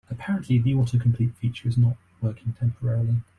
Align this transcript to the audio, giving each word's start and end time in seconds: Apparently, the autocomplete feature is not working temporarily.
Apparently, 0.09 0.57
the 0.57 0.73
autocomplete 0.73 1.35
feature 1.35 1.67
is 1.69 1.77
not 1.77 1.95
working 2.23 2.53
temporarily. 2.53 3.17